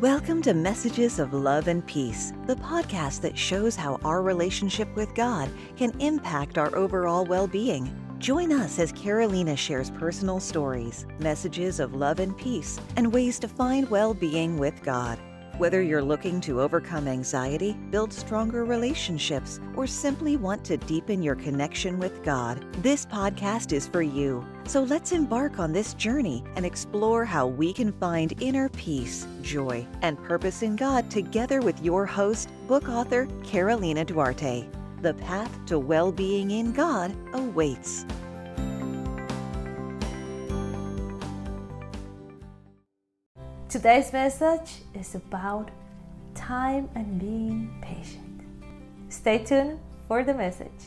Welcome 0.00 0.42
to 0.42 0.52
Messages 0.52 1.18
of 1.18 1.32
Love 1.32 1.68
and 1.68 1.84
Peace, 1.86 2.34
the 2.46 2.56
podcast 2.56 3.22
that 3.22 3.38
shows 3.38 3.74
how 3.74 3.98
our 4.04 4.20
relationship 4.20 4.94
with 4.94 5.14
God 5.14 5.48
can 5.74 5.98
impact 6.02 6.58
our 6.58 6.76
overall 6.76 7.24
well 7.24 7.46
being. 7.46 7.90
Join 8.18 8.52
us 8.52 8.78
as 8.78 8.92
Carolina 8.92 9.56
shares 9.56 9.88
personal 9.88 10.38
stories, 10.38 11.06
messages 11.18 11.80
of 11.80 11.94
love 11.94 12.20
and 12.20 12.36
peace, 12.36 12.78
and 12.96 13.10
ways 13.10 13.38
to 13.38 13.48
find 13.48 13.88
well 13.88 14.12
being 14.12 14.58
with 14.58 14.82
God. 14.82 15.18
Whether 15.58 15.80
you're 15.80 16.02
looking 16.02 16.38
to 16.42 16.60
overcome 16.60 17.08
anxiety, 17.08 17.72
build 17.88 18.12
stronger 18.12 18.66
relationships, 18.66 19.58
or 19.74 19.86
simply 19.86 20.36
want 20.36 20.62
to 20.64 20.76
deepen 20.76 21.22
your 21.22 21.34
connection 21.34 21.98
with 21.98 22.22
God, 22.22 22.62
this 22.82 23.06
podcast 23.06 23.72
is 23.72 23.88
for 23.88 24.02
you. 24.02 24.44
So 24.66 24.82
let's 24.82 25.12
embark 25.12 25.58
on 25.58 25.72
this 25.72 25.94
journey 25.94 26.44
and 26.56 26.66
explore 26.66 27.24
how 27.24 27.46
we 27.46 27.72
can 27.72 27.90
find 27.92 28.34
inner 28.42 28.68
peace, 28.68 29.26
joy, 29.40 29.86
and 30.02 30.22
purpose 30.24 30.60
in 30.60 30.76
God 30.76 31.10
together 31.10 31.62
with 31.62 31.82
your 31.82 32.04
host, 32.04 32.50
book 32.68 32.90
author 32.90 33.26
Carolina 33.42 34.04
Duarte. 34.04 34.68
The 35.00 35.14
path 35.14 35.64
to 35.66 35.78
well 35.78 36.12
being 36.12 36.50
in 36.50 36.72
God 36.72 37.16
awaits. 37.32 38.04
Today's 43.76 44.10
message 44.10 44.80
is 44.94 45.14
about 45.16 45.70
time 46.34 46.88
and 46.94 47.20
being 47.20 47.76
patient. 47.82 48.40
Stay 49.10 49.44
tuned 49.44 49.78
for 50.08 50.24
the 50.24 50.32
message. 50.32 50.80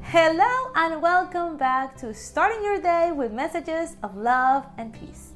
Hello, 0.00 0.70
and 0.76 1.02
welcome 1.02 1.56
back 1.56 1.96
to 1.96 2.14
starting 2.14 2.62
your 2.62 2.80
day 2.80 3.10
with 3.10 3.32
messages 3.32 3.96
of 4.04 4.16
love 4.16 4.64
and 4.78 4.92
peace. 4.92 5.32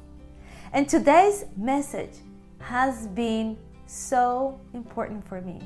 And 0.71 0.87
today's 0.87 1.43
message 1.57 2.15
has 2.59 3.05
been 3.07 3.57
so 3.87 4.57
important 4.73 5.27
for 5.27 5.41
me. 5.41 5.59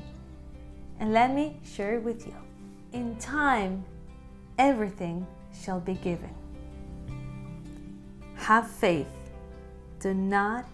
And 0.98 1.12
let 1.12 1.32
me 1.32 1.60
share 1.62 1.94
it 1.94 2.02
with 2.02 2.26
you. 2.26 2.34
In 2.92 3.14
time, 3.18 3.84
everything 4.58 5.24
shall 5.54 5.78
be 5.78 5.94
given. 5.94 6.34
Have 8.34 8.68
faith 8.68 9.06
do 10.00 10.14
not 10.14 10.66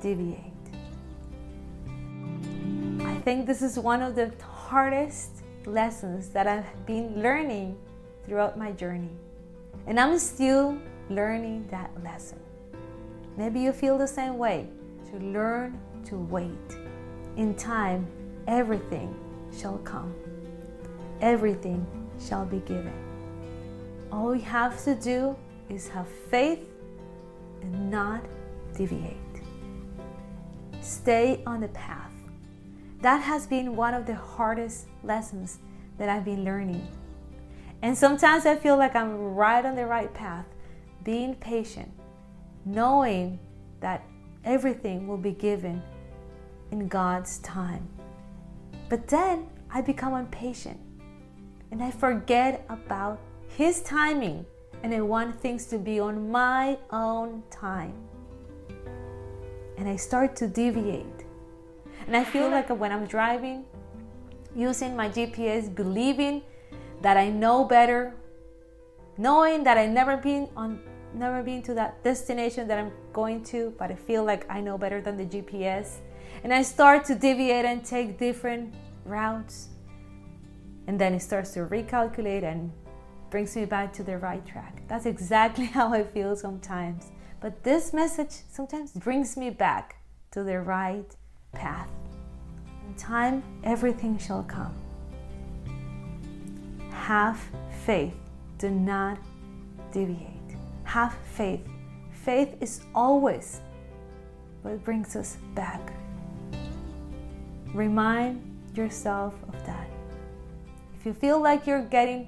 deviate. 0.00 0.52
I 3.00 3.18
think 3.24 3.46
this 3.46 3.62
is 3.62 3.78
one 3.78 4.02
of 4.02 4.14
the 4.14 4.32
hardest 4.42 5.42
lessons 5.64 6.28
that 6.30 6.46
I've 6.46 6.86
been 6.86 7.22
learning 7.22 7.76
throughout 8.24 8.58
my 8.58 8.72
journey. 8.72 9.10
And 9.86 9.98
I'm 9.98 10.18
still 10.18 10.78
learning 11.08 11.66
that 11.70 11.90
lesson. 12.02 12.40
Maybe 13.36 13.60
you 13.60 13.72
feel 13.72 13.98
the 13.98 14.06
same 14.06 14.38
way 14.38 14.68
to 15.10 15.18
learn 15.18 15.78
to 16.06 16.16
wait. 16.16 16.76
In 17.36 17.54
time, 17.54 18.06
everything 18.46 19.14
shall 19.56 19.78
come, 19.78 20.14
everything 21.20 21.86
shall 22.20 22.44
be 22.44 22.58
given. 22.60 22.92
All 24.10 24.28
we 24.28 24.40
have 24.40 24.82
to 24.84 24.94
do 24.94 25.36
is 25.68 25.88
have 25.88 26.08
faith 26.08 26.64
and 27.62 27.90
not 27.90 28.22
deviate. 28.76 29.16
Stay 30.80 31.42
on 31.46 31.60
the 31.60 31.68
path. 31.68 32.12
That 33.00 33.18
has 33.22 33.46
been 33.46 33.74
one 33.76 33.94
of 33.94 34.06
the 34.06 34.14
hardest 34.14 34.86
lessons 35.02 35.58
that 35.98 36.08
I've 36.08 36.24
been 36.24 36.44
learning. 36.44 36.86
And 37.82 37.96
sometimes 37.96 38.46
I 38.46 38.56
feel 38.56 38.76
like 38.76 38.94
I'm 38.94 39.34
right 39.34 39.64
on 39.64 39.74
the 39.74 39.86
right 39.86 40.12
path, 40.12 40.46
being 41.04 41.34
patient, 41.34 41.90
knowing 42.64 43.38
that 43.80 44.04
everything 44.44 45.06
will 45.06 45.18
be 45.18 45.32
given 45.32 45.82
in 46.70 46.88
God's 46.88 47.38
time. 47.38 47.88
But 48.88 49.08
then 49.08 49.48
I 49.70 49.80
become 49.80 50.14
impatient 50.14 50.80
and 51.70 51.82
I 51.82 51.90
forget 51.90 52.64
about 52.68 53.20
His 53.48 53.82
timing 53.82 54.46
and 54.82 54.94
I 54.94 55.00
want 55.00 55.40
things 55.40 55.66
to 55.66 55.78
be 55.78 56.00
on 56.00 56.30
my 56.30 56.78
own 56.90 57.42
time 57.50 57.94
and 59.76 59.88
I 59.88 59.96
start 59.96 60.36
to 60.36 60.48
deviate. 60.48 61.24
And 62.06 62.16
I 62.16 62.24
feel 62.24 62.48
like 62.48 62.68
when 62.70 62.92
I'm 62.92 63.06
driving, 63.06 63.64
using 64.54 64.96
my 64.96 65.08
GPS, 65.08 65.72
believing 65.74 66.42
that 67.02 67.16
I 67.16 67.28
know 67.28 67.64
better, 67.64 68.14
knowing 69.18 69.64
that 69.64 69.76
I 69.78 69.86
never 69.86 70.16
been 70.16 70.48
on 70.56 70.80
never 71.14 71.42
been 71.42 71.62
to 71.62 71.74
that 71.74 72.02
destination 72.04 72.68
that 72.68 72.78
I'm 72.78 72.92
going 73.12 73.42
to, 73.44 73.72
but 73.78 73.90
I 73.90 73.94
feel 73.94 74.24
like 74.24 74.44
I 74.50 74.60
know 74.60 74.76
better 74.76 75.00
than 75.00 75.16
the 75.16 75.24
GPS. 75.24 76.00
And 76.44 76.52
I 76.52 76.62
start 76.62 77.04
to 77.06 77.14
deviate 77.14 77.64
and 77.64 77.84
take 77.84 78.18
different 78.18 78.74
routes. 79.04 79.68
And 80.86 81.00
then 81.00 81.14
it 81.14 81.20
starts 81.20 81.52
to 81.52 81.60
recalculate 81.60 82.44
and 82.44 82.70
brings 83.30 83.56
me 83.56 83.64
back 83.64 83.92
to 83.94 84.02
the 84.02 84.18
right 84.18 84.44
track. 84.46 84.82
That's 84.88 85.06
exactly 85.06 85.64
how 85.76 85.92
I 85.92 86.04
feel 86.04 86.36
sometimes. 86.36 87.10
But 87.46 87.62
this 87.62 87.92
message 87.92 88.32
sometimes 88.50 88.90
brings 88.90 89.36
me 89.36 89.50
back 89.50 89.94
to 90.32 90.42
the 90.42 90.58
right 90.58 91.06
path. 91.52 91.88
In 92.88 92.94
time, 92.96 93.40
everything 93.62 94.18
shall 94.18 94.42
come. 94.42 94.74
Have 96.90 97.40
faith. 97.84 98.16
Do 98.58 98.68
not 98.68 99.18
deviate. 99.92 100.56
Have 100.82 101.14
faith. 101.36 101.64
Faith 102.10 102.56
is 102.60 102.80
always 102.96 103.60
what 104.62 104.82
brings 104.82 105.14
us 105.14 105.36
back. 105.54 105.92
Remind 107.72 108.42
yourself 108.74 109.34
of 109.46 109.66
that. 109.66 109.88
If 110.98 111.06
you 111.06 111.14
feel 111.14 111.40
like 111.40 111.64
you're 111.64 111.82
getting 111.84 112.26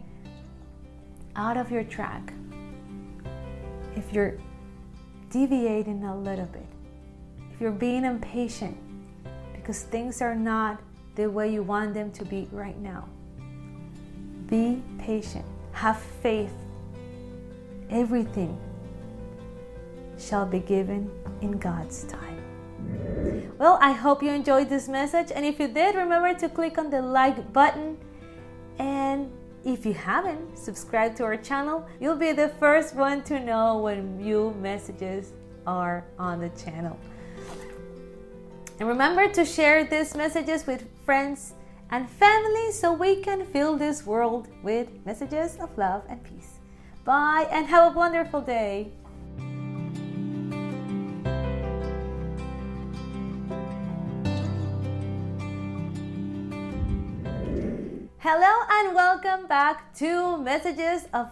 out 1.35 1.57
of 1.57 1.73
your 1.73 1.83
track, 1.83 2.33
if 3.97 4.13
you're 4.13 4.39
deviating 5.31 6.05
a 6.05 6.17
little 6.17 6.47
bit, 6.47 6.67
if 7.53 7.61
you're 7.61 7.71
being 7.71 8.05
impatient 8.05 8.77
because 9.53 9.83
things 9.83 10.23
are 10.23 10.35
not 10.35 10.81
the 11.15 11.29
way 11.29 11.53
you 11.53 11.63
want 11.63 11.95
them 11.95 12.11
to 12.13 12.25
be 12.25 12.49
right 12.53 12.79
now, 12.79 13.09
be 14.47 14.83
patient. 14.99 15.45
Have 15.73 16.01
faith. 16.01 16.53
Everything 17.91 18.59
shall 20.19 20.47
be 20.47 20.61
given 20.61 21.11
in 21.41 21.59
God's 21.59 22.05
time. 22.05 22.43
Well, 23.59 23.79
I 23.81 23.93
hope 23.93 24.23
you 24.23 24.31
enjoyed 24.31 24.69
this 24.69 24.89
message. 24.89 25.31
And 25.35 25.45
if 25.45 25.59
you 25.59 25.69
did, 25.69 25.95
remember 25.95 26.33
to 26.35 26.49
click 26.49 26.79
on 26.79 26.91
the 26.91 27.03
like 27.03 27.53
button 27.53 27.99
and 28.79 29.31
if 29.73 29.85
you 29.85 29.93
haven't 29.93 30.57
subscribed 30.57 31.19
to 31.19 31.25
our 31.25 31.37
channel, 31.37 31.87
you'll 32.01 32.17
be 32.17 32.33
the 32.33 32.49
first 32.59 32.95
one 32.95 33.23
to 33.25 33.39
know 33.39 33.79
when 33.79 34.17
new 34.17 34.55
messages 34.61 35.33
are 35.67 36.05
on 36.19 36.41
the 36.41 36.49
channel. 36.51 36.99
And 38.81 38.89
remember 38.89 39.29
to 39.29 39.45
share 39.45 39.85
these 39.85 40.15
messages 40.17 40.67
with 40.67 40.89
friends 41.05 41.53
and 41.91 42.09
family 42.09 42.73
so 42.73 42.93
we 42.93 43.17
can 43.17 43.45
fill 43.45 43.77
this 43.77 44.07
world 44.07 44.49
with 44.63 44.89
messages 45.05 45.57
of 45.57 45.77
love 45.77 46.03
and 46.09 46.23
peace. 46.25 46.61
Bye 47.05 47.47
and 47.51 47.67
have 47.67 47.93
a 47.93 47.99
wonderful 47.99 48.41
day. 48.41 48.93
Hello 58.21 58.67
and 58.69 58.97
welcome 58.97 59.47
back 59.47 59.95
to 59.95 60.39
Messages 60.39 61.07
of 61.15 61.29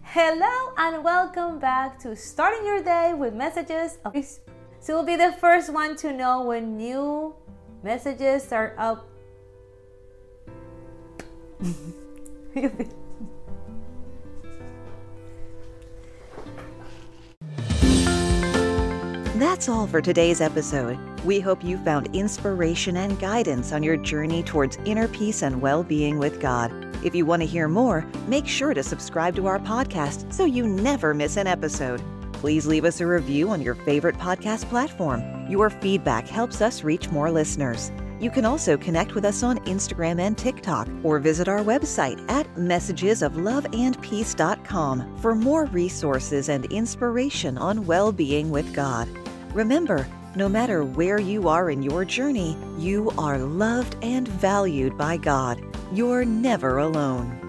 Hello 0.00 0.72
and 0.78 1.04
welcome 1.04 1.58
back 1.58 1.98
to 1.98 2.16
starting 2.16 2.64
your 2.64 2.82
day 2.82 3.12
with 3.12 3.34
messages 3.34 3.98
of 4.06 4.14
peace. 4.14 4.40
So 4.78 4.94
you'll 4.94 5.04
be 5.04 5.16
the 5.16 5.32
first 5.32 5.70
one 5.70 5.96
to 5.96 6.14
know 6.14 6.42
when 6.44 6.78
new 6.78 7.34
messages 7.82 8.50
are 8.52 8.74
up. 8.78 9.06
That's 19.34 19.68
all 19.68 19.86
for 19.86 20.00
today's 20.00 20.40
episode. 20.40 20.98
We 21.24 21.40
hope 21.40 21.62
you 21.62 21.76
found 21.78 22.14
inspiration 22.16 22.96
and 22.96 23.20
guidance 23.20 23.72
on 23.72 23.82
your 23.82 23.98
journey 23.98 24.42
towards 24.42 24.78
inner 24.86 25.06
peace 25.08 25.42
and 25.42 25.60
well 25.60 25.82
being 25.82 26.18
with 26.18 26.40
God. 26.40 26.72
If 27.04 27.14
you 27.14 27.26
want 27.26 27.42
to 27.42 27.46
hear 27.46 27.68
more, 27.68 28.06
make 28.26 28.46
sure 28.46 28.72
to 28.72 28.82
subscribe 28.82 29.36
to 29.36 29.46
our 29.46 29.58
podcast 29.58 30.32
so 30.32 30.46
you 30.46 30.66
never 30.66 31.12
miss 31.12 31.36
an 31.36 31.46
episode. 31.46 32.02
Please 32.32 32.66
leave 32.66 32.86
us 32.86 33.02
a 33.02 33.06
review 33.06 33.50
on 33.50 33.60
your 33.60 33.74
favorite 33.74 34.16
podcast 34.16 34.66
platform. 34.70 35.22
Your 35.50 35.68
feedback 35.68 36.26
helps 36.26 36.62
us 36.62 36.84
reach 36.84 37.10
more 37.10 37.30
listeners. 37.30 37.92
You 38.18 38.30
can 38.30 38.46
also 38.46 38.78
connect 38.78 39.14
with 39.14 39.26
us 39.26 39.42
on 39.42 39.58
Instagram 39.60 40.20
and 40.20 40.36
TikTok 40.38 40.88
or 41.02 41.18
visit 41.18 41.48
our 41.48 41.60
website 41.60 42.18
at 42.30 42.46
messagesofloveandpeace.com 42.54 45.18
for 45.18 45.34
more 45.34 45.66
resources 45.66 46.48
and 46.48 46.64
inspiration 46.66 47.58
on 47.58 47.84
well 47.84 48.12
being 48.12 48.50
with 48.50 48.72
God. 48.74 49.08
Remember, 49.54 50.06
No 50.36 50.48
matter 50.48 50.84
where 50.84 51.18
you 51.18 51.48
are 51.48 51.70
in 51.70 51.82
your 51.82 52.04
journey, 52.04 52.56
you 52.78 53.10
are 53.18 53.36
loved 53.36 53.96
and 54.00 54.28
valued 54.28 54.96
by 54.96 55.16
God. 55.16 55.60
You're 55.92 56.24
never 56.24 56.78
alone. 56.78 57.39